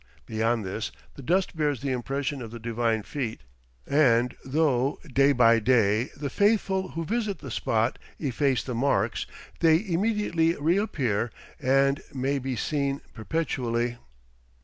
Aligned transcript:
Beyond 0.25 0.65
this, 0.65 0.91
the 1.13 1.21
dust 1.21 1.55
bears 1.55 1.81
the 1.83 1.91
impress 1.91 2.31
of 2.31 2.49
the 2.49 2.57
divine 2.57 3.03
feet, 3.03 3.41
and 3.85 4.35
though, 4.43 4.97
day 5.13 5.31
by 5.31 5.59
day, 5.59 6.09
the 6.17 6.31
faithful 6.31 6.93
who 6.93 7.05
visit 7.05 7.37
the 7.37 7.51
spot 7.51 7.99
efface 8.17 8.63
the 8.63 8.73
marks, 8.73 9.27
they 9.59 9.75
immediately 9.75 10.55
reappear 10.55 11.29
and 11.59 12.01
may 12.15 12.39
be 12.39 12.55
seen 12.55 13.01
perpetually." 13.13 13.97